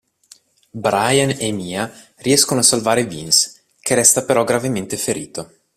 Brian 0.71 1.35
e 1.37 1.51
Mia 1.51 1.87
riescono 2.15 2.61
a 2.61 2.63
salvare 2.63 3.05
Vince, 3.05 3.51
che 3.81 3.93
resta 3.93 4.25
però 4.25 4.43
gravemente 4.43 4.97
ferito. 4.97 5.51